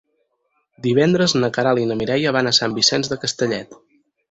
[0.87, 3.81] Divendres na Queralt i na Mireia van a Sant Vicenç de Castellet.